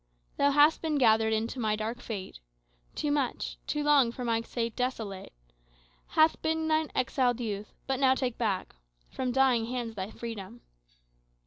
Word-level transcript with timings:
Thou 0.37 0.49
hast 0.49 0.81
been 0.81 0.97
gathered 0.97 1.31
into 1.31 1.59
my 1.59 1.75
dark 1.75 2.01
fate 2.01 2.39
Too 2.95 3.11
much; 3.11 3.59
too 3.67 3.83
long 3.83 4.11
for 4.11 4.25
my 4.25 4.41
sake 4.41 4.75
desolate 4.75 5.31
Hath 6.07 6.41
been 6.41 6.67
thine 6.67 6.89
exiled 6.95 7.39
youth; 7.39 7.71
but 7.85 7.99
now 7.99 8.15
take 8.15 8.35
back 8.35 8.73
From 9.11 9.31
dying 9.31 9.67
hands 9.67 9.93
thy 9.93 10.09
freedom." 10.09 10.61